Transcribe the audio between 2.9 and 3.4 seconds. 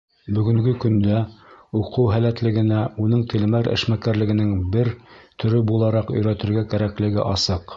уның